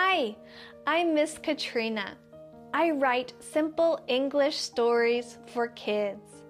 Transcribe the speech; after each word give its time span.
Hi, 0.00 0.36
I'm 0.86 1.12
Miss 1.12 1.38
Katrina. 1.38 2.16
I 2.72 2.92
write 2.92 3.32
simple 3.40 3.98
English 4.06 4.56
stories 4.56 5.38
for 5.48 5.66
kids. 5.66 6.44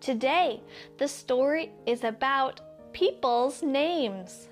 Today, 0.00 0.62
the 0.96 1.06
story 1.06 1.70
is 1.84 2.02
about 2.02 2.62
people's 2.94 3.62
names. 3.62 4.48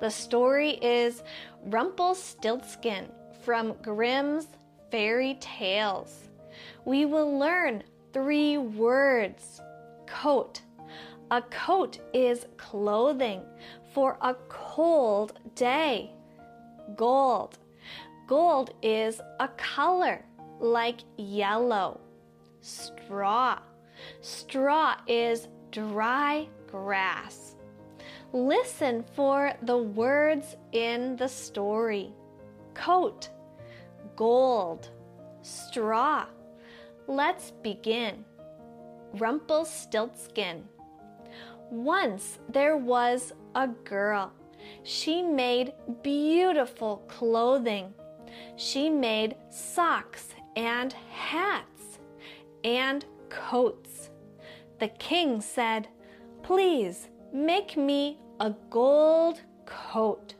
The 0.00 0.10
story 0.10 0.72
is 0.82 1.22
Rumpelstiltskin 1.64 3.06
from 3.42 3.72
Grimm's 3.80 4.48
Fairy 4.90 5.38
Tales. 5.40 6.28
We 6.84 7.06
will 7.06 7.38
learn 7.38 7.84
three 8.12 8.58
words 8.58 9.62
coat. 10.06 10.60
A 11.30 11.40
coat 11.40 12.00
is 12.12 12.44
clothing 12.58 13.40
for 13.94 14.18
a 14.20 14.34
cold 14.50 15.40
day. 15.54 16.10
Gold. 16.96 17.56
Gold 18.26 18.72
is 18.82 19.20
a 19.38 19.48
color 19.48 20.24
like 20.58 21.00
yellow. 21.18 22.00
Straw. 22.62 23.58
Straw 24.22 24.96
is 25.06 25.48
dry 25.70 26.48
grass. 26.70 27.56
Listen 28.32 29.04
for 29.14 29.52
the 29.62 29.76
words 29.76 30.56
in 30.72 31.16
the 31.16 31.28
story 31.28 32.12
coat, 32.72 33.28
gold, 34.16 34.88
straw. 35.42 36.26
Let's 37.06 37.52
begin. 37.62 38.24
Rumpelstiltskin. 39.14 40.64
Once 41.70 42.38
there 42.48 42.76
was 42.76 43.32
a 43.54 43.68
girl. 43.68 44.32
She 44.82 45.22
made 45.22 45.74
beautiful 46.02 47.04
clothing. 47.06 47.92
She 48.56 48.88
made 48.90 49.36
socks 49.50 50.28
and 50.56 50.92
hats 51.10 51.98
and 52.62 53.04
coats. 53.28 54.10
The 54.78 54.88
king 54.88 55.40
said, 55.40 55.88
Please 56.42 57.08
make 57.32 57.76
me 57.76 58.18
a 58.40 58.54
gold 58.70 59.40
coat. 59.66 60.34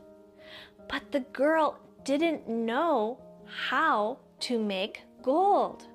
But 0.88 1.10
the 1.12 1.20
girl 1.20 1.78
didn't 2.05 2.48
know 2.48 3.18
how 3.46 4.18
to 4.40 4.58
make 4.58 5.02
gold. 5.22 5.86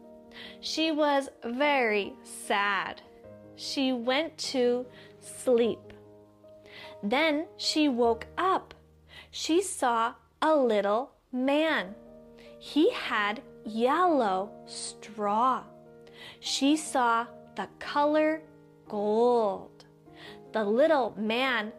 She 0.62 0.92
was 0.92 1.30
very 1.44 2.14
sad. 2.24 3.02
She 3.56 3.92
went 3.92 4.38
to 4.54 4.86
sleep. 5.20 5.80
Then 7.04 7.48
she 7.58 7.90
woke 7.90 8.26
up. 8.38 8.74
She 9.32 9.62
saw 9.62 10.14
a 10.42 10.56
little 10.56 11.12
man. 11.32 11.96
He 12.60 12.92
had 12.92 13.42
yellow 13.66 14.52
straw. 14.66 15.64
She 16.40 16.76
saw 16.76 17.28
the 17.56 17.68
color 17.80 18.42
gold. 18.88 19.86
The 20.52 20.64
little 20.64 21.14
man 21.18 21.72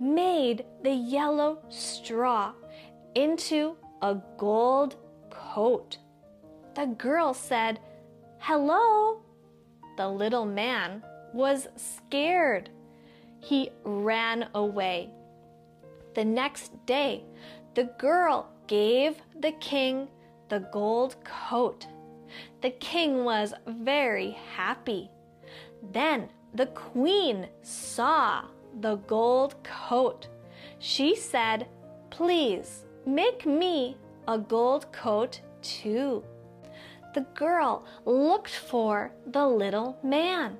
made 0.00 0.64
the 0.82 0.92
yellow 0.92 1.58
straw 1.68 2.52
into 3.14 3.76
a 4.02 4.16
gold 4.36 4.96
coat. 5.30 5.98
The 6.74 6.86
girl 6.86 7.32
said, 7.32 7.80
Hello. 8.38 9.22
The 9.96 10.08
little 10.08 10.44
man 10.44 11.02
was 11.32 11.68
scared. 11.76 12.68
He 13.40 13.70
ran 13.84 14.48
away. 14.54 15.10
The 16.14 16.24
next 16.24 16.72
day, 16.84 17.24
the 17.74 17.84
girl 17.98 18.50
gave 18.66 19.16
the 19.40 19.52
king 19.52 20.08
the 20.48 20.60
gold 20.72 21.16
coat. 21.24 21.86
The 22.60 22.70
king 22.70 23.24
was 23.24 23.54
very 23.66 24.36
happy. 24.54 25.10
Then 25.92 26.28
the 26.54 26.66
queen 26.66 27.48
saw 27.62 28.44
the 28.80 28.96
gold 28.96 29.56
coat. 29.62 30.28
She 30.78 31.16
said, 31.16 31.68
Please 32.10 32.84
make 33.04 33.46
me 33.46 33.96
a 34.28 34.38
gold 34.38 34.90
coat 34.92 35.40
too. 35.62 36.24
The 37.14 37.26
girl 37.34 37.84
looked 38.04 38.54
for 38.54 39.12
the 39.26 39.46
little 39.46 39.98
man. 40.02 40.58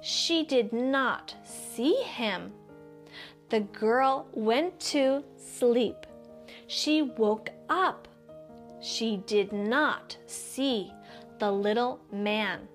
She 0.00 0.44
did 0.44 0.72
not 0.72 1.34
see 1.44 1.94
him. 1.94 2.52
The 3.50 3.60
girl 3.60 4.26
went 4.32 4.80
to 4.92 5.22
sleep. 5.36 6.06
She 6.74 7.02
woke 7.02 7.50
up. 7.68 8.08
She 8.80 9.18
did 9.26 9.52
not 9.52 10.16
see 10.26 10.90
the 11.38 11.52
little 11.52 12.00
man. 12.10 12.66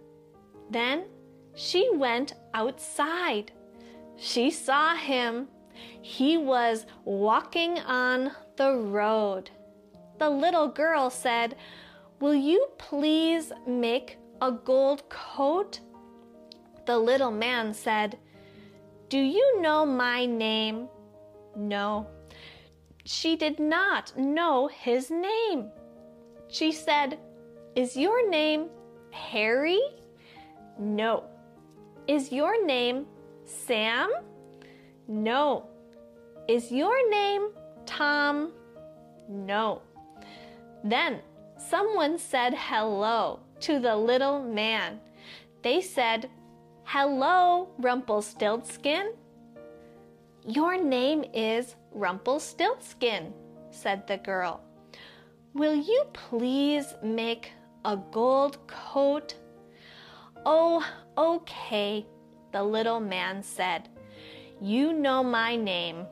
Then 0.69 1.05
she 1.55 1.89
went 1.95 2.35
outside. 2.53 3.51
She 4.15 4.51
saw 4.51 4.95
him. 4.95 5.47
He 6.03 6.37
was 6.37 6.85
walking 7.05 7.79
on 7.79 8.33
the 8.55 8.73
road. 8.75 9.49
The 10.19 10.29
little 10.29 10.67
girl 10.67 11.09
said, 11.09 11.55
Will 12.19 12.35
you 12.35 12.67
please 12.77 13.51
make 13.65 14.19
a 14.43 14.51
gold 14.51 15.09
coat? 15.09 15.79
The 16.85 16.99
little 16.99 17.31
man 17.31 17.73
said, 17.73 18.19
Do 19.09 19.17
you 19.17 19.59
know 19.59 19.87
my 19.87 20.27
name? 20.27 20.87
No. 21.55 22.05
She 23.07 23.37
did 23.37 23.57
not 23.57 24.17
know 24.17 24.67
his 24.67 25.09
name. 25.09 25.71
She 26.49 26.73
said, 26.73 27.17
Is 27.73 27.95
your 27.95 28.29
name 28.29 28.67
Harry? 29.11 29.79
No. 30.77 31.23
Is 32.09 32.33
your 32.33 32.65
name 32.65 33.05
Sam? 33.45 34.11
No. 35.07 35.69
Is 36.49 36.69
your 36.69 37.09
name 37.09 37.51
Tom? 37.85 38.51
No. 39.29 39.81
Then 40.83 41.21
someone 41.57 42.17
said 42.17 42.53
hello 42.57 43.39
to 43.61 43.79
the 43.79 43.95
little 43.95 44.43
man. 44.43 44.99
They 45.61 45.79
said, 45.79 46.29
Hello, 46.83 47.69
Rumpelstiltskin. 47.79 49.13
Your 50.45 50.81
name 50.81 51.23
is 51.33 51.75
Rumpelstiltskin, 51.97 53.33
said 53.71 54.05
the 54.05 54.17
girl. 54.17 54.61
Will 55.55 55.73
you 55.73 56.03
please 56.13 56.93
make 57.01 57.51
a 57.85 57.97
gold 57.97 58.59
coat? 58.67 59.33
Oh, 60.45 60.85
okay, 61.17 62.05
the 62.51 62.63
little 62.63 62.99
man 62.99 63.41
said. 63.41 63.89
You 64.61 64.93
know 64.93 65.23
my 65.23 65.55
name. 65.55 66.05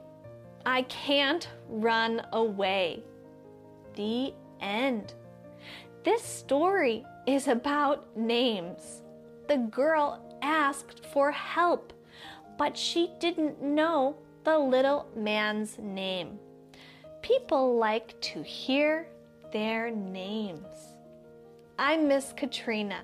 I 0.66 0.81
can't 0.84 1.47
run 1.69 2.25
away. 2.34 3.03
The 3.96 4.34
end. 4.59 5.13
This 6.03 6.23
story 6.23 7.06
is 7.28 7.47
about 7.47 8.17
names. 8.17 9.03
The 9.47 9.57
girl 9.57 10.19
asked 10.41 11.06
for 11.13 11.31
help, 11.31 11.94
but 12.57 12.75
she 12.75 13.12
didn't 13.19 13.62
know 13.62 14.16
the 14.46 14.58
little 14.58 15.08
man's 15.16 15.80
name. 15.80 16.38
People 17.24 17.78
like 17.78 18.20
to 18.22 18.44
hear 18.44 19.08
their 19.52 19.90
names. 19.90 20.68
I'm 21.80 22.08
Miss 22.08 22.32
Katrina. 22.38 23.00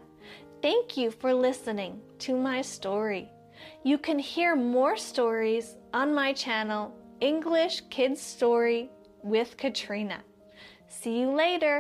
Thank 0.62 0.98
you 0.98 1.10
for 1.10 1.34
listening 1.34 2.00
to 2.20 2.38
my 2.38 2.62
story. 2.62 3.28
You 3.84 3.98
can 3.98 4.20
hear 4.20 4.56
more 4.56 4.96
stories 4.96 5.78
on 5.96 6.14
my 6.14 6.32
channel, 6.32 6.94
English 7.22 7.82
Kids 7.90 8.22
Story 8.22 8.92
with 9.24 9.58
Katrina. 9.58 10.20
See 10.90 11.22
you 11.22 11.32
later. 11.32 11.80